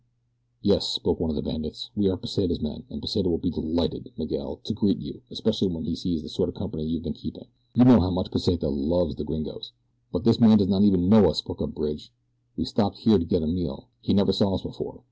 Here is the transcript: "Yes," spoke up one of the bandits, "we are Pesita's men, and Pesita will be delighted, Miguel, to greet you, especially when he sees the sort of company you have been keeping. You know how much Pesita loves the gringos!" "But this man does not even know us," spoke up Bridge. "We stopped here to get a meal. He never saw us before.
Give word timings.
"Yes," 0.63 0.87
spoke 0.87 1.17
up 1.17 1.21
one 1.21 1.29
of 1.29 1.35
the 1.35 1.43
bandits, 1.43 1.91
"we 1.95 2.09
are 2.09 2.17
Pesita's 2.17 2.59
men, 2.59 2.85
and 2.89 3.03
Pesita 3.03 3.29
will 3.29 3.37
be 3.37 3.51
delighted, 3.51 4.11
Miguel, 4.17 4.55
to 4.63 4.73
greet 4.73 4.97
you, 4.97 5.21
especially 5.29 5.67
when 5.67 5.83
he 5.85 5.95
sees 5.95 6.23
the 6.23 6.27
sort 6.29 6.49
of 6.49 6.55
company 6.55 6.87
you 6.87 6.95
have 6.97 7.03
been 7.03 7.13
keeping. 7.13 7.45
You 7.75 7.85
know 7.85 7.99
how 8.01 8.09
much 8.09 8.31
Pesita 8.31 8.67
loves 8.67 9.15
the 9.15 9.23
gringos!" 9.23 9.73
"But 10.11 10.23
this 10.23 10.39
man 10.39 10.57
does 10.57 10.69
not 10.69 10.81
even 10.81 11.07
know 11.07 11.29
us," 11.29 11.37
spoke 11.37 11.61
up 11.61 11.75
Bridge. 11.75 12.11
"We 12.57 12.65
stopped 12.65 12.97
here 12.97 13.19
to 13.19 13.25
get 13.25 13.43
a 13.43 13.45
meal. 13.47 13.89
He 14.01 14.15
never 14.15 14.33
saw 14.33 14.55
us 14.55 14.63
before. 14.63 14.99